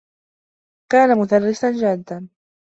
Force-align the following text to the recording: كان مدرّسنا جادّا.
كان 0.91 1.17
مدرّسنا 1.17 1.71
جادّا. 1.71 2.27